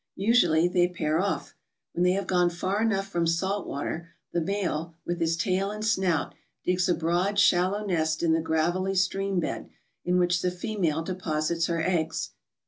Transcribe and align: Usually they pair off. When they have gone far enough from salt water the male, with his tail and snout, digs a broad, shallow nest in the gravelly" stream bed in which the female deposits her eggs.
Usually 0.15 0.67
they 0.67 0.87
pair 0.87 1.19
off. 1.19 1.53
When 1.93 2.01
they 2.03 2.13
have 2.13 2.25
gone 2.25 2.49
far 2.49 2.81
enough 2.81 3.07
from 3.07 3.27
salt 3.27 3.67
water 3.67 4.07
the 4.33 4.41
male, 4.41 4.95
with 5.05 5.19
his 5.19 5.37
tail 5.37 5.69
and 5.69 5.85
snout, 5.85 6.33
digs 6.63 6.89
a 6.89 6.95
broad, 6.95 7.37
shallow 7.37 7.85
nest 7.85 8.23
in 8.23 8.33
the 8.33 8.41
gravelly" 8.41 8.95
stream 8.95 9.39
bed 9.39 9.69
in 10.03 10.17
which 10.17 10.41
the 10.41 10.49
female 10.49 11.03
deposits 11.03 11.67
her 11.67 11.83
eggs. 11.83 12.31